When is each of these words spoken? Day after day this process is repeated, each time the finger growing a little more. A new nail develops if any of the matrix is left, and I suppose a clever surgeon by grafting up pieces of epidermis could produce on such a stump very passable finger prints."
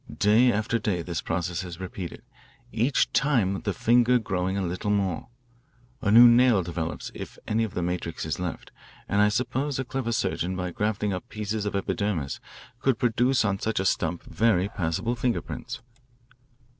Day 0.17 0.51
after 0.51 0.79
day 0.79 1.03
this 1.03 1.21
process 1.21 1.63
is 1.63 1.79
repeated, 1.79 2.23
each 2.71 3.13
time 3.13 3.61
the 3.61 3.71
finger 3.71 4.17
growing 4.17 4.57
a 4.57 4.63
little 4.65 4.89
more. 4.89 5.27
A 6.01 6.09
new 6.09 6.27
nail 6.27 6.63
develops 6.63 7.11
if 7.13 7.37
any 7.47 7.63
of 7.63 7.75
the 7.75 7.83
matrix 7.83 8.25
is 8.25 8.39
left, 8.39 8.71
and 9.07 9.21
I 9.21 9.29
suppose 9.29 9.77
a 9.77 9.85
clever 9.85 10.11
surgeon 10.11 10.55
by 10.55 10.71
grafting 10.71 11.13
up 11.13 11.29
pieces 11.29 11.67
of 11.67 11.75
epidermis 11.75 12.39
could 12.79 12.97
produce 12.97 13.45
on 13.45 13.59
such 13.59 13.79
a 13.79 13.85
stump 13.85 14.23
very 14.23 14.69
passable 14.69 15.15
finger 15.15 15.39
prints." 15.39 15.81